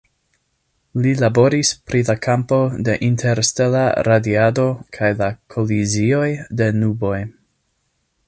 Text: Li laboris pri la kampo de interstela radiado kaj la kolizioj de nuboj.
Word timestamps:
Li 1.01 1.09
laboris 1.23 1.73
pri 1.89 1.99
la 2.07 2.15
kampo 2.27 2.57
de 2.87 2.95
interstela 3.09 3.83
radiado 4.09 4.67
kaj 4.99 5.13
la 5.21 5.29
kolizioj 5.57 6.27
de 6.63 6.73
nuboj. 6.81 7.21